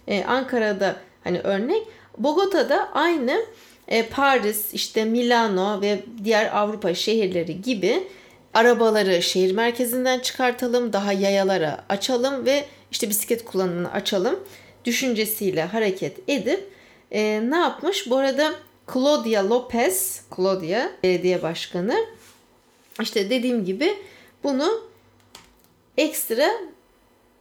[0.08, 1.82] E, Ankara'da hani örnek.
[2.18, 3.44] Bogota'da aynı
[3.88, 8.08] e, Paris, işte Milano ve diğer Avrupa şehirleri gibi
[8.54, 14.40] arabaları şehir merkezinden çıkartalım, daha yayalara açalım ve işte bisiklet kullanımını açalım
[14.84, 16.70] düşüncesiyle hareket edip
[17.10, 18.10] e, ne yapmış?
[18.10, 18.54] Bu arada
[18.92, 21.96] Claudia Lopez, Claudia belediye başkanı
[23.00, 23.94] işte dediğim gibi
[24.44, 24.93] bunu
[25.96, 26.50] ekstra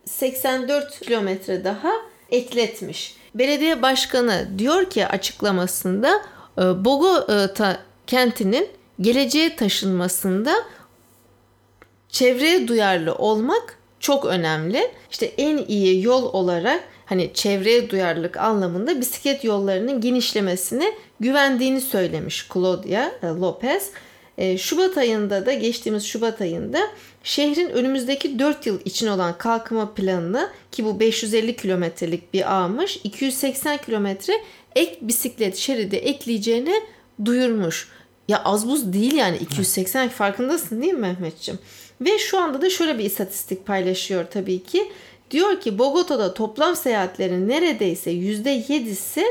[0.06, 1.92] 84 kilometre daha
[2.32, 3.16] ekletmiş.
[3.36, 6.22] Belediye başkanı diyor ki açıklamasında
[6.58, 8.70] e, Bogota kentinin
[9.02, 10.54] geleceğe taşınmasında
[12.10, 14.92] çevreye duyarlı olmak çok önemli.
[15.12, 23.12] İşte en iyi yol olarak hani çevreye duyarlılık anlamında bisiklet yollarının genişlemesine güvendiğini söylemiş Claudia
[23.24, 23.92] e, Lopez.
[24.38, 26.80] E, Şubat ayında da geçtiğimiz Şubat ayında
[27.24, 33.78] şehrin önümüzdeki 4 yıl için olan kalkınma planını ki bu 550 kilometrelik bir ağmış 280
[33.78, 34.34] kilometre
[34.76, 36.74] ek bisiklet şeridi ekleyeceğini
[37.26, 37.88] duyurmuş.
[38.28, 41.60] Ya az buz değil yani 280 farkındasın değil mi Mehmetciğim?
[42.02, 44.91] Ve şu anda da şöyle bir istatistik paylaşıyor tabii ki.
[45.32, 49.24] Diyor ki Bogota'da toplam seyahatlerin neredeyse %7'si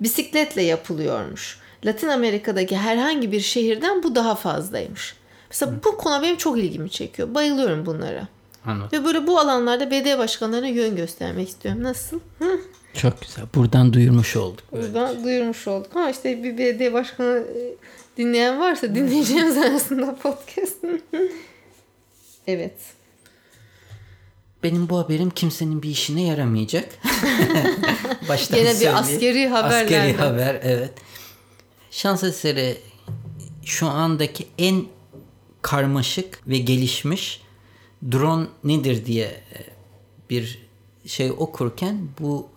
[0.00, 1.58] bisikletle yapılıyormuş.
[1.84, 5.16] Latin Amerika'daki herhangi bir şehirden bu daha fazlaymış.
[5.50, 7.34] Mesela bu konu benim çok ilgimi çekiyor.
[7.34, 8.28] Bayılıyorum bunlara.
[8.66, 9.00] Anladım.
[9.00, 11.82] Ve böyle bu alanlarda belediye başkanlarına yön göstermek istiyorum.
[11.82, 12.20] Nasıl?
[12.38, 12.60] Hı?
[12.94, 13.44] Çok güzel.
[13.54, 14.64] Buradan duyurmuş olduk.
[14.72, 15.94] Buradan duyurmuş olduk.
[15.94, 17.60] Ha işte bir belediye başkanı e,
[18.16, 20.76] dinleyen varsa dinleyeceğimiz arasında podcast.
[22.46, 22.76] evet.
[24.62, 26.88] Benim bu haberim kimsenin bir işine yaramayacak.
[28.28, 28.96] Baştan Gene bir söyleyeyim.
[28.96, 29.84] askeri haberlerden.
[29.84, 30.92] Askeri haber evet.
[31.96, 32.78] Şans eseri
[33.64, 34.84] şu andaki en
[35.62, 37.42] karmaşık ve gelişmiş
[38.12, 39.58] drone nedir diye e,
[40.30, 40.68] bir
[41.06, 42.48] şey okurken bu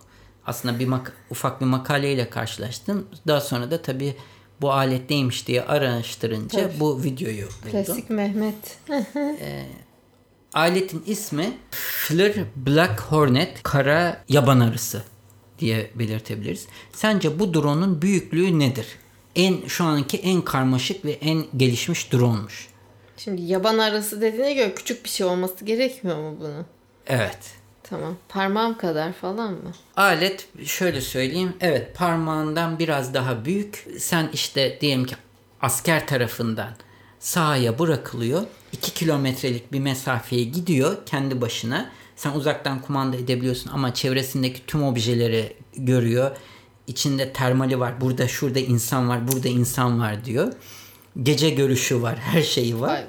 [0.46, 3.06] aslında bir mak- ufak bir makaleyle karşılaştım.
[3.26, 4.14] Daha sonra da tabii
[4.60, 6.80] bu alet neymiş diye araştırınca Tabii.
[6.80, 7.70] bu videoyu buldum.
[7.70, 8.78] Klasik Mehmet.
[10.52, 15.02] Aletin ismi Fleur Black Hornet kara yaban arısı
[15.58, 16.66] diye belirtebiliriz.
[16.92, 18.86] Sence bu drone'un büyüklüğü nedir?
[19.36, 22.68] En şu anki en karmaşık ve en gelişmiş drone'muş.
[23.16, 26.66] Şimdi yaban arası dediğine göre küçük bir şey olması gerekmiyor mu bunun?
[27.06, 27.38] Evet.
[27.82, 28.16] Tamam.
[28.28, 29.72] Parmağım kadar falan mı?
[29.96, 31.52] Alet şöyle söyleyeyim.
[31.60, 33.86] Evet parmağından biraz daha büyük.
[33.98, 35.14] Sen işte diyelim ki
[35.62, 36.70] asker tarafından
[37.18, 38.42] sahaya bırakılıyor.
[38.72, 41.90] 2 kilometrelik bir mesafeye gidiyor kendi başına.
[42.16, 46.30] Sen uzaktan kumanda edebiliyorsun ama çevresindeki tüm objeleri görüyor.
[46.90, 48.00] İçinde termali var.
[48.00, 49.32] Burada şurada insan var.
[49.32, 50.52] Burada insan var diyor.
[51.22, 52.18] Gece görüşü var.
[52.18, 52.88] Her şeyi var.
[52.88, 53.04] Vay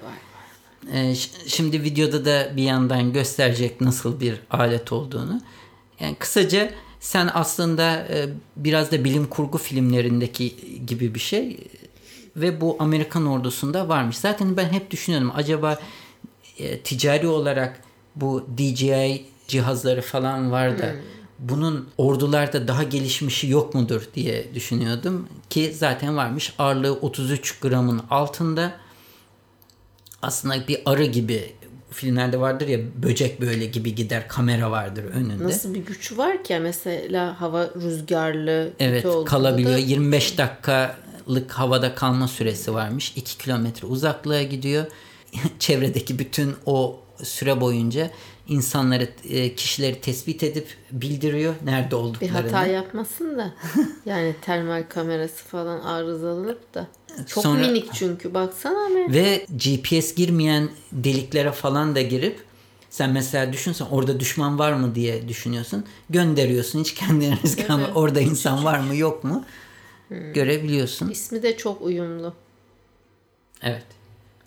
[0.91, 1.11] vay.
[1.11, 1.15] Ee,
[1.47, 5.41] şimdi videoda da bir yandan gösterecek nasıl bir alet olduğunu.
[5.99, 10.55] Yani kısaca sen aslında e, biraz da bilim kurgu filmlerindeki
[10.87, 11.57] gibi bir şey
[12.35, 14.17] ve bu Amerikan ordusunda varmış.
[14.17, 15.79] Zaten ben hep düşünüyorum acaba
[16.57, 17.81] e, ticari olarak
[18.15, 20.95] bu DJI cihazları falan var da
[21.41, 26.53] bunun ordularda daha gelişmişi yok mudur diye düşünüyordum ki zaten varmış.
[26.59, 28.73] Ağırlığı 33 gramın altında
[30.21, 31.53] aslında bir arı gibi
[31.91, 35.43] filmlerde vardır ya böcek böyle gibi gider kamera vardır önünde.
[35.43, 39.71] Nasıl bir güç var ki mesela hava rüzgarlı Evet kalabiliyor.
[39.73, 43.13] da- 25 dakikalık havada kalma süresi varmış.
[43.15, 44.85] 2 kilometre uzaklığa gidiyor.
[45.59, 48.11] Çevredeki bütün o süre boyunca
[48.47, 52.37] insanları, e, kişileri tespit edip bildiriyor nerede bir olduklarını.
[52.37, 53.53] hata yapmasın da
[54.05, 56.87] yani termal kamerası falan arızalanıp da
[57.27, 62.39] çok Sonra- minik çünkü baksana ama Ve GPS girmeyen deliklere falan da girip
[62.89, 65.85] sen mesela düşünsen orada düşman var mı diye düşünüyorsun.
[66.09, 67.83] Gönderiyorsun hiç kendine risk alma.
[67.83, 67.95] Evet.
[67.97, 69.45] Orada insan var mı yok mu
[70.33, 71.09] görebiliyorsun.
[71.09, 72.33] ismi de çok uyumlu.
[73.61, 73.85] Evet.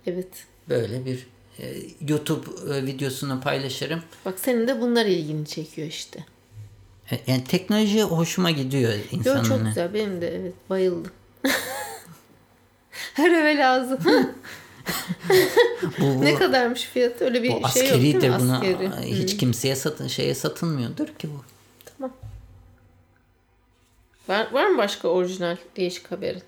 [0.07, 0.29] Evet.
[0.69, 1.27] Böyle bir
[2.09, 4.03] YouTube e, videosunu paylaşırım.
[4.25, 6.25] Bak senin de bunlar ilgini çekiyor işte.
[7.11, 9.45] E, Yani teknoloji hoşuma gidiyor Yo, insanın.
[9.45, 9.95] çok güzel.
[9.95, 11.13] Benim de evet bayıldım.
[13.15, 13.99] Her eve lazım.
[14.05, 14.11] Bu,
[16.01, 17.25] bu, ne kadarmış fiyatı?
[17.25, 18.37] Öyle bir şey yok değil mi?
[18.41, 18.91] Buna Askeri.
[19.23, 21.45] hiç kimseye satın şeye satılmıyordur ki bu.
[21.99, 22.17] Tamam.
[24.29, 26.43] Var, var mı başka orijinal değişik haberin?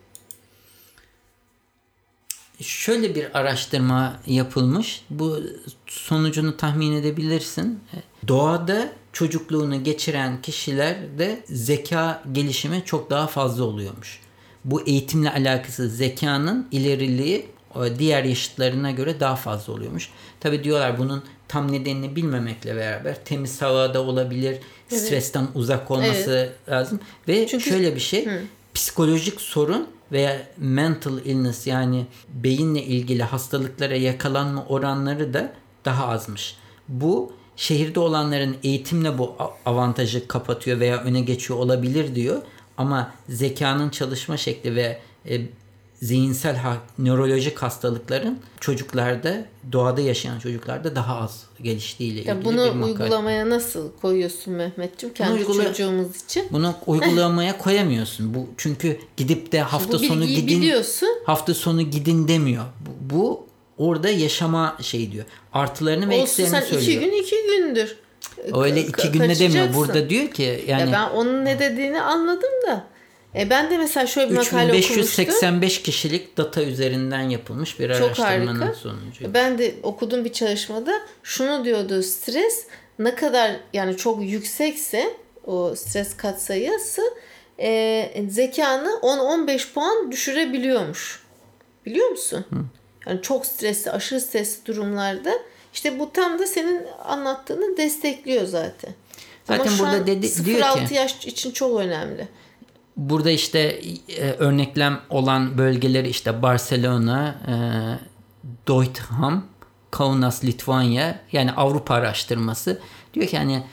[2.60, 5.02] Şöyle bir araştırma yapılmış.
[5.10, 5.40] Bu
[5.86, 7.80] sonucunu tahmin edebilirsin.
[8.28, 14.20] Doğada çocukluğunu geçiren kişilerde zeka gelişimi çok daha fazla oluyormuş.
[14.64, 17.46] Bu eğitimle alakası zekanın ileriliği
[17.98, 20.10] diğer yaşıtlarına göre daha fazla oluyormuş.
[20.40, 27.46] Tabi diyorlar bunun tam nedenini bilmemekle beraber temiz havada olabilir, stresten uzak olması lazım ve
[27.46, 28.28] Çünkü- şöyle bir şey
[28.74, 35.52] psikolojik sorun veya mental illness yani beyinle ilgili hastalıklara yakalanma oranları da
[35.84, 36.56] daha azmış.
[36.88, 42.42] Bu şehirde olanların eğitimle bu avantajı kapatıyor veya öne geçiyor olabilir diyor.
[42.76, 45.40] Ama zekanın çalışma şekli ve e,
[46.02, 52.56] zihinsel ha- nörolojik hastalıkların çocuklarda doğada yaşayan çocuklarda daha az geliştiğiyle ilgili Ya bir bunu
[52.74, 52.84] makale.
[52.84, 55.14] uygulamaya nasıl koyuyorsun Mehmetciğim?
[55.14, 56.44] Kendi uygula- çocuğumuz için.
[56.50, 58.34] Bunu uygulamaya koyamıyorsun.
[58.34, 61.08] Bu çünkü gidip de hafta sonu gidin biliyorsun.
[61.26, 62.64] hafta sonu gidin demiyor.
[62.80, 63.46] Bu, bu
[63.78, 65.24] orada yaşama şey diyor.
[65.52, 66.82] Artılarını ve Olsun eksilerini sen söylüyor.
[66.82, 67.96] iki gün iki gündür.
[68.54, 69.38] Öyle Ka- iki günde demiyor.
[69.38, 69.74] kaçacaksın.
[69.74, 72.86] Burada diyor ki yani Ya ben onun ne dediğini anladım da.
[73.36, 74.96] E ben de mesela şöyle bir makale okumuştum.
[74.98, 78.74] 3585 kişilik data üzerinden yapılmış bir Çok araştırmanın harika.
[78.74, 79.34] sonucu.
[79.34, 82.66] Ben de okudum bir çalışmada şunu diyordu stres
[82.98, 87.02] ne kadar yani çok yüksekse o stres katsayısı
[87.60, 91.22] e, zekanı 10-15 puan düşürebiliyormuş.
[91.86, 92.44] Biliyor musun?
[93.06, 95.32] Yani çok stresli, aşırı stresli durumlarda
[95.74, 98.90] İşte bu tam da senin anlattığını destekliyor zaten.
[99.44, 102.28] Zaten Ama şu burada dedi- diyor 0-6 ki- yaş için çok önemli.
[102.96, 103.58] Burada işte
[104.08, 107.54] e, örneklem olan bölgeleri işte Barcelona, e,
[108.68, 109.46] Deutham,
[109.90, 112.80] Kaunas, Litvanya yani Avrupa araştırması
[113.14, 113.64] diyor ki hani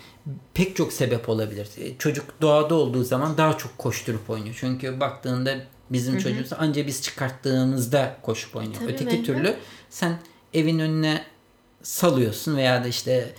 [0.54, 1.68] pek çok sebep olabilir.
[1.78, 4.56] E, Çocuk doğada olduğu zaman daha çok koşturup oynuyor.
[4.60, 5.56] Çünkü baktığında
[5.90, 8.76] bizim çocuğumuz anca biz çıkarttığımızda koşup oynuyor.
[8.80, 9.26] Tabii, Öteki mecbur.
[9.26, 9.56] türlü
[9.90, 10.18] sen
[10.54, 11.24] evin önüne
[11.84, 13.34] salıyorsun veya da işte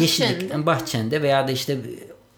[0.00, 0.66] yeşillik Bahçende.
[0.66, 1.78] bahçende veya da işte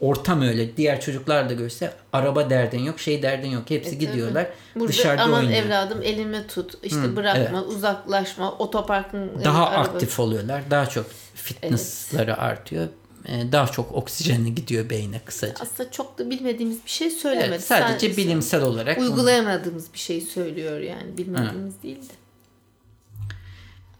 [0.01, 0.77] ortam öyle.
[0.77, 3.63] Diğer çocuklar da görse araba derdin yok, şey derdin yok.
[3.71, 4.47] Hepsi E, gidiyorlar.
[4.75, 5.63] Burada dışarıda aman oynuyor.
[5.65, 10.63] evladım elimi tut, işte bırakma, uzaklaşma, otoparkın Daha araba- aktif oluyorlar.
[10.71, 12.89] Daha çok fitnessları artıyor.
[13.27, 15.55] Ee, Daha çok oksijeni gidiyor beyne kısaca.
[15.61, 17.49] Aslında çok da bilmediğimiz bir şey söylemedi.
[17.51, 22.13] Evet, sadece Sadece bilimsel olarak bunu- uygulayamadığımız bir şey söylüyor yani bilmediğimiz değil de.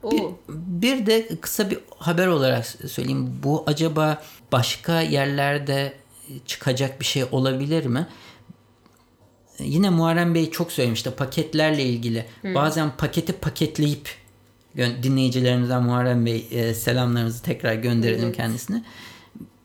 [0.03, 0.33] Oo.
[0.49, 3.41] Bir de kısa bir haber olarak söyleyeyim.
[3.43, 5.93] Bu acaba başka yerlerde
[6.47, 8.07] çıkacak bir şey olabilir mi?
[9.59, 12.27] Yine Muharrem Bey çok söylemişti paketlerle ilgili.
[12.45, 14.09] Bazen paketi paketleyip
[14.77, 18.37] dinleyicilerimizden Muharrem Bey e, selamlarımızı tekrar gönderelim Evet.
[18.37, 18.85] kendisine.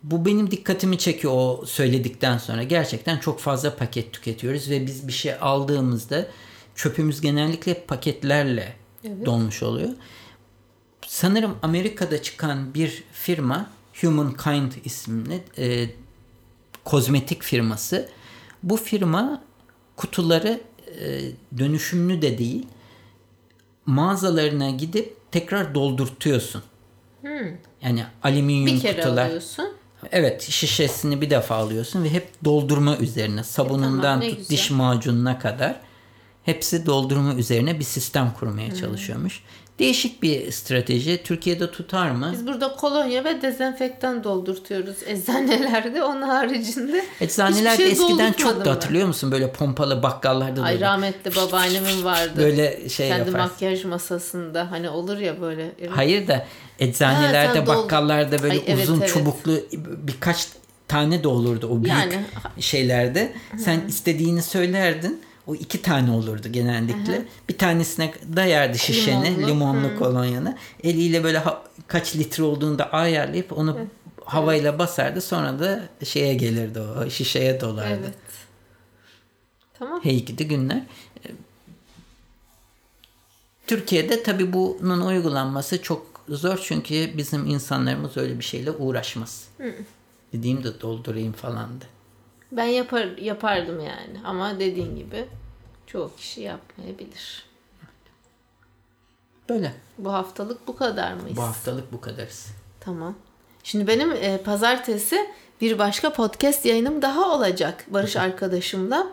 [0.04, 2.64] Bu benim dikkatimi çekiyor o söyledikten sonra.
[2.64, 6.28] Gerçekten çok fazla paket tüketiyoruz ve biz bir şey aldığımızda
[6.76, 8.74] çöpümüz genellikle paketlerle
[9.26, 9.90] dolmuş oluyor.
[11.08, 13.70] Sanırım Amerika'da çıkan bir firma
[14.02, 15.90] Humankind isimli e,
[16.84, 18.10] kozmetik firması.
[18.64, 19.44] Bu firma
[19.96, 20.62] kutuları
[21.00, 21.22] e,
[21.58, 22.68] dönüşümlü de değil
[23.86, 26.64] mağazalarına gidip tekrar doldurtuyorsun.
[27.82, 29.26] Yani alüminyum Bir kere kutular.
[29.26, 29.74] alıyorsun.
[30.12, 35.40] Evet şişesini bir defa alıyorsun ve hep doldurma üzerine sabunundan tamam, ne tut diş macununa
[35.40, 35.82] kadar
[36.44, 39.44] hepsi doldurma üzerine bir sistem kurmaya çalışıyormuş.
[39.80, 41.24] Değişik bir strateji.
[41.24, 42.30] Türkiye'de tutar mı?
[42.34, 46.04] Biz burada kolonya ve dezenfektan doldurtuyoruz eczanelerde.
[46.04, 49.32] Onun haricinde Eczanelerde şey eskiden çok da hatırlıyor musun?
[49.32, 52.32] Böyle pompalı bakkallarda da Ay böyle rahmetli babaannemin vardı.
[52.38, 53.52] böyle şey Kendi yaparsın.
[53.52, 55.72] makyaj masasında hani olur ya böyle.
[55.80, 55.92] evet.
[55.96, 56.46] Hayır da Ha,
[56.80, 59.10] eczanelerde doldur- bakkallarda böyle Ay, evet, uzun evet.
[59.10, 59.60] çubuklu
[60.08, 60.48] birkaç
[60.88, 62.26] tane de olurdu o büyük Yani-
[62.60, 63.34] şeylerde.
[63.58, 65.22] Sen istediğini söylerdin.
[65.48, 67.26] O iki tane olurdu genellikle.
[67.50, 69.48] Bir tanesine dayardı şişeni, Limonlu.
[69.48, 70.58] limonlu, kolonyanı.
[70.84, 73.78] Eliyle böyle ha- kaç litre olduğunu da ayarlayıp onu
[74.26, 75.22] havayla basardı.
[75.22, 78.00] Sonra da şeye gelirdi o şişeye dolardı.
[78.04, 78.14] Evet.
[79.80, 80.00] Tamam.
[80.04, 80.84] Hey gidi günler.
[83.68, 89.48] Türkiye'de tabii bunun uygulanması çok zor çünkü bizim insanlarımız öyle bir şeyle uğraşmaz.
[90.34, 91.86] Dediğim de doldurayım falan da.
[92.52, 95.26] Ben yapar yapardım yani ama dediğin gibi
[95.88, 97.46] çoğu kişi yapmayabilir.
[99.50, 99.74] Böyle.
[99.98, 101.38] Bu haftalık bu kadar mıyız?
[101.38, 102.48] Bu haftalık bu kadarız.
[102.80, 103.16] Tamam.
[103.64, 105.30] Şimdi benim e, pazartesi
[105.62, 109.08] bir başka podcast yayınım daha olacak Barış arkadaşımla.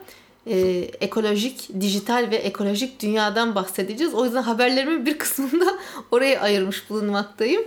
[0.47, 0.59] E,
[1.01, 4.15] ekolojik, dijital ve ekolojik dünyadan bahsedeceğiz.
[4.15, 5.79] O yüzden haberlerimin bir kısmını
[6.11, 7.63] oraya ayırmış bulunmaktayım.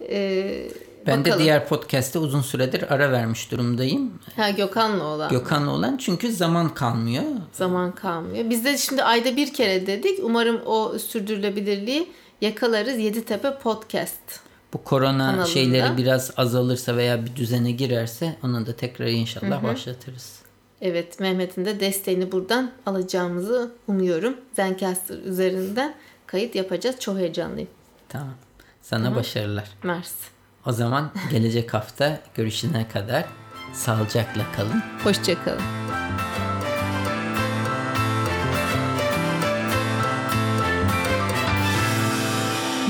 [0.00, 0.68] E,
[1.10, 1.38] Ben bakalım.
[1.38, 4.12] de diğer podcast'te uzun süredir ara vermiş durumdayım.
[4.36, 5.30] Ha Gökhan'la olan.
[5.30, 7.24] Gökhan'la olan çünkü zaman kalmıyor.
[7.52, 8.50] Zaman kalmıyor.
[8.50, 10.18] Biz de şimdi ayda bir kere dedik.
[10.22, 12.08] Umarım o sürdürülebilirliği
[12.40, 12.98] yakalarız.
[12.98, 14.40] Yeditepe Podcast.
[14.72, 15.46] Bu korona Kanalında.
[15.46, 20.38] şeyleri biraz azalırsa veya bir düzene girerse onu da tekrar inşallah başlatırız.
[20.80, 24.36] Evet Mehmet'in de desteğini buradan alacağımızı umuyorum.
[24.56, 25.94] Zencaster üzerinden
[26.26, 26.96] kayıt yapacağız.
[27.00, 27.68] Çok heyecanlıyım.
[28.08, 28.34] Tamam.
[28.82, 29.68] Sana başarılar.
[29.82, 30.39] Mersi.
[30.66, 33.24] O zaman gelecek hafta görüşene kadar
[33.72, 34.82] sağlıcakla kalın.
[35.04, 35.62] Hoşçakalın.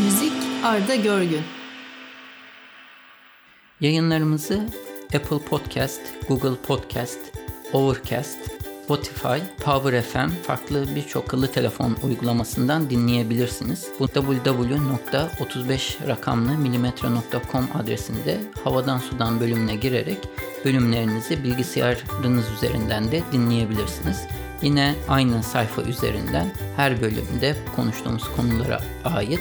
[0.04, 0.32] Müzik
[0.64, 1.42] Arda Görgün.
[3.80, 4.66] Yayınlarımızı
[5.16, 7.18] Apple Podcast, Google Podcast,
[7.72, 8.38] Overcast,
[8.90, 13.88] Spotify, Power FM farklı birçok akıllı telefon uygulamasından dinleyebilirsiniz.
[13.98, 16.52] Bu www.35 rakamlı
[17.74, 20.18] adresinde havadan sudan bölümüne girerek
[20.64, 24.20] bölümlerinizi bilgisayarınız üzerinden de dinleyebilirsiniz.
[24.62, 29.40] Yine aynı sayfa üzerinden her bölümde konuştuğumuz konulara ait